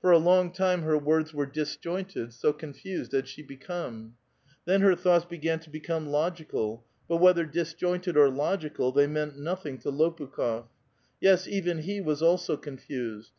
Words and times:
For 0.00 0.12
a 0.12 0.18
long 0.18 0.52
time 0.52 0.82
her 0.82 0.96
words 0.96 1.34
were 1.34 1.46
disjointed, 1.46 2.32
so 2.32 2.52
confused 2.52 3.10
had 3.10 3.26
she 3.26 3.42
become. 3.42 4.14
Then 4.66 4.82
her 4.82 4.94
thoughts 4.94 5.24
began 5.24 5.58
to 5.58 5.68
become 5.68 6.06
logical, 6.06 6.84
but, 7.08 7.16
whether 7.16 7.44
disjointed 7.44 8.16
or 8.16 8.28
logical, 8.30 8.92
they 8.92 9.08
meant 9.08 9.36
nothing 9.36 9.78
to 9.78 9.90
Lopnkh6f. 9.90 10.66
Yes, 11.20 11.48
even 11.48 11.78
he 11.78 12.00
was 12.00 12.22
also 12.22 12.56
confused. 12.56 13.32